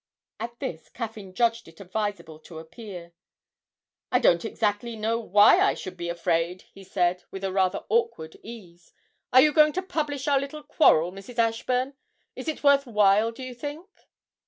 [0.39, 3.13] At this Caffyn judged it advisable to appear.
[4.11, 8.35] 'I don't exactly know why I should be afraid,' he said, with a rather awkward
[8.41, 8.93] ease.
[9.31, 11.37] 'Are you going to publish our little quarrel, Mrs.
[11.37, 11.93] Ashburn?
[12.35, 14.07] Is it worth while, do you think?'